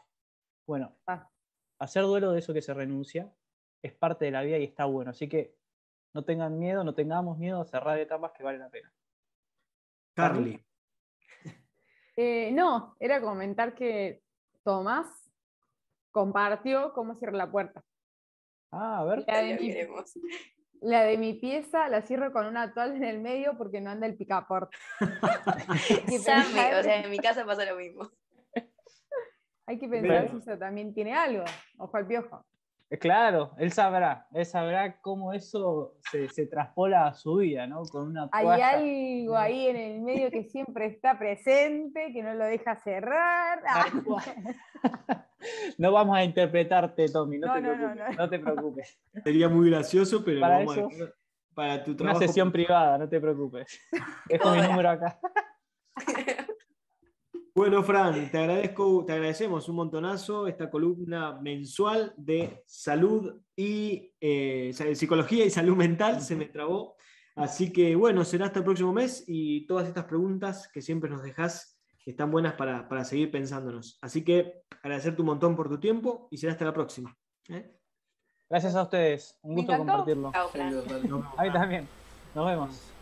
Bueno, 0.67 0.93
ah. 1.07 1.31
hacer 1.79 2.03
duelo 2.03 2.33
de 2.33 2.41
eso 2.41 2.53
que 2.53 2.61
se 2.61 2.75
renuncia 2.75 3.33
es 3.81 3.95
parte 3.95 4.27
de 4.27 4.33
la 4.33 4.43
vida 4.43 4.59
y 4.59 4.65
está 4.65 4.85
bueno. 4.85 5.13
Así 5.13 5.31
que 5.31 5.64
no 6.15 6.25
tengan 6.25 6.59
miedo, 6.59 6.85
no 6.85 6.95
tengamos 6.95 7.37
miedo 7.37 7.61
a 7.61 7.65
cerrar 7.65 7.99
etapas 7.99 8.33
que 8.33 8.45
valen 8.45 8.61
la 8.61 8.71
pena. 8.71 8.93
Carly. 10.15 10.65
Eh, 12.17 12.53
no, 12.53 12.95
era 13.01 13.21
comentar 13.21 13.75
que 13.75 14.23
Tomás 14.63 15.09
compartió 16.13 16.93
cómo 16.93 17.17
cierra 17.17 17.37
la 17.37 17.51
puerta. 17.51 17.83
Ah, 18.71 19.01
a 19.01 19.05
ver. 19.05 19.25
La 19.27 21.03
de, 21.03 21.19
mi, 21.19 21.35
pieza 21.35 21.89
la 21.89 22.03
cierro 22.03 22.33
con 22.33 22.47
una 22.47 22.73
toalla 22.73 22.95
en 22.95 23.03
el 23.03 23.21
medio 23.21 23.59
porque 23.59 23.81
no 23.81 23.91
anda 23.91 24.07
el 24.07 24.17
picaporte. 24.17 24.77
o 25.01 26.19
sea, 26.21 27.03
en 27.03 27.11
mi 27.11 27.19
casa 27.19 27.45
pasa 27.45 27.65
lo 27.65 27.75
mismo. 27.75 28.09
Hay 29.67 29.81
que 29.81 29.89
pensar 29.89 30.31
si 30.31 30.37
eso 30.37 30.57
también 30.57 30.95
tiene 30.95 31.15
algo. 31.15 31.45
Ojo 31.79 31.97
al 31.97 32.07
piojo. 32.07 32.47
Eh, 32.95 32.99
claro, 32.99 33.51
él 33.59 33.73
sabrá, 33.73 34.29
él 34.33 34.47
sabrá 34.47 35.01
cómo 35.01 35.33
eso 35.33 35.97
se, 36.13 36.29
se 36.29 36.47
traspola 36.47 37.09
a 37.09 37.15
su 37.15 37.37
vida, 37.37 37.67
¿no? 37.67 37.83
Con 37.83 38.07
una 38.11 38.29
Hay 38.31 38.47
algo 38.47 39.37
ahí 39.37 39.67
en 39.67 39.77
el 39.77 40.01
medio 40.01 40.31
que 40.31 40.45
siempre 40.45 40.87
está 40.87 41.19
presente, 41.19 42.13
que 42.13 42.23
no 42.23 42.35
lo 42.35 42.45
deja 42.45 42.77
cerrar. 42.77 43.61
no 45.79 45.91
vamos 45.91 46.17
a 46.17 46.23
interpretarte, 46.23 47.09
Tommy, 47.09 47.39
no, 47.39 47.53
te, 47.53 47.61
preocupes, 47.63 48.17
no, 48.17 48.31
te 48.31 48.39
preocupes. 48.39 48.99
Sería 49.25 49.49
muy 49.49 49.71
gracioso, 49.71 50.25
pero 50.25 50.41
para 50.41 50.63
eso, 50.63 50.89
para 51.53 51.83
tu 51.83 51.97
trabajo. 51.97 52.19
Una 52.19 52.29
sesión 52.29 52.53
privada, 52.53 52.97
no 52.97 53.09
te 53.09 53.21
preocupes. 53.21 53.81
Dejo 54.29 54.53
mi 54.53 54.61
número 54.63 54.91
acá. 54.91 55.19
Bueno, 57.57 57.85
Fran, 57.85 58.33
te 58.33 58.39
agradezco, 58.39 59.05
te 59.07 59.13
agradecemos 59.13 59.69
un 59.69 59.77
montonazo 59.77 60.49
esta 60.49 60.69
columna 60.69 61.39
mensual 61.41 62.13
de 62.17 62.65
salud 62.67 63.41
y 63.55 64.13
eh, 64.21 64.73
psicología 64.95 65.45
y 65.45 65.51
salud 65.51 65.77
mental, 65.77 66.21
se 66.21 66.35
me 66.35 66.47
trabó. 66.47 66.97
Así 67.37 67.73
que 67.73 67.95
bueno, 67.95 68.25
será 68.25 68.47
hasta 68.47 68.59
el 68.59 68.65
próximo 68.65 68.93
mes 68.93 69.23
y 69.29 69.67
todas 69.69 69.87
estas 69.87 70.05
preguntas 70.07 70.69
que 70.73 70.83
siempre 70.83 71.09
nos 71.09 71.23
dejas 71.23 71.81
están 72.05 72.33
buenas 72.33 72.55
para, 72.55 73.05
seguir 73.05 73.31
pensándonos. 73.31 73.99
Así 74.03 74.25
que 74.25 74.65
agradecerte 74.83 75.23
un 75.23 75.27
montón 75.27 75.55
por 75.55 75.69
tu 75.69 75.79
tiempo 75.79 76.27
y 76.33 76.39
será 76.39 76.55
hasta 76.55 76.65
la 76.65 76.75
próxima. 76.75 77.17
¿eh? 77.49 77.73
Gracias 78.51 78.75
a 78.75 78.83
ustedes, 78.83 79.39
un 79.43 79.55
gusto 79.55 79.77
compartirlo. 79.77 80.33
Ahí 81.39 81.53
también. 81.53 81.89
Nos 82.35 82.47
vemos. 82.47 82.94